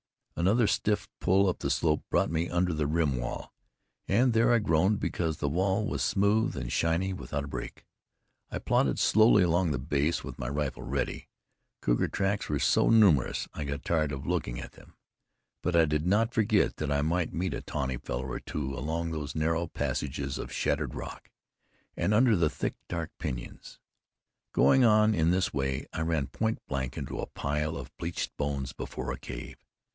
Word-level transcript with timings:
Another 0.35 0.65
stiff 0.65 1.07
pull 1.19 1.47
up 1.47 1.59
the 1.59 1.69
slope 1.69 2.01
brought 2.09 2.31
me 2.31 2.49
under 2.49 2.73
the 2.73 2.87
rim 2.87 3.17
wall, 3.17 3.53
and 4.07 4.33
there 4.33 4.51
I 4.51 4.57
groaned, 4.57 4.99
because 4.99 5.37
the 5.37 5.47
wall 5.47 5.85
was 5.85 6.01
smooth 6.01 6.57
and 6.57 6.71
shiny, 6.71 7.13
without 7.13 7.43
a 7.43 7.47
break. 7.47 7.85
I 8.49 8.57
plodded 8.57 8.97
slowly 8.97 9.43
along 9.43 9.69
the 9.69 9.77
base, 9.77 10.23
with 10.23 10.39
my 10.39 10.49
rifle 10.49 10.81
ready. 10.81 11.27
Cougar 11.81 12.07
tracks 12.07 12.49
were 12.49 12.57
so 12.57 12.89
numerous 12.89 13.47
I 13.53 13.63
got 13.63 13.85
tired 13.85 14.11
of 14.11 14.25
looking 14.25 14.59
at 14.59 14.71
them, 14.71 14.95
but 15.61 15.75
I 15.75 15.85
did 15.85 16.07
not 16.07 16.33
forget 16.33 16.77
that 16.77 16.91
I 16.91 17.03
might 17.03 17.31
meet 17.31 17.53
a 17.53 17.61
tawny 17.61 17.97
fellow 17.97 18.25
or 18.27 18.39
two 18.39 18.75
among 18.75 19.11
those 19.11 19.35
narrow 19.35 19.67
passes 19.67 20.39
of 20.39 20.51
shattered 20.51 20.95
rock, 20.95 21.29
and 21.95 22.15
under 22.15 22.35
the 22.35 22.49
thick, 22.49 22.73
dark 22.89 23.11
pinyons. 23.19 23.77
Going 24.51 24.83
on 24.83 25.13
in 25.13 25.29
this 25.29 25.53
way, 25.53 25.85
I 25.93 26.01
ran 26.01 26.25
point 26.25 26.57
blank 26.67 26.97
into 26.97 27.19
a 27.19 27.27
pile 27.27 27.77
of 27.77 27.95
bleached 27.97 28.35
bones 28.37 28.73
before 28.73 29.11
a 29.11 29.19
cave. 29.19 29.63